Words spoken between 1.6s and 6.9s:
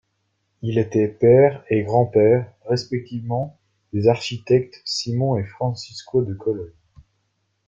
et grand-père, respectivement, des architectes Simon et Francisco de Cologne.